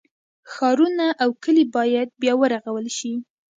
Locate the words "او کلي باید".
1.23-2.07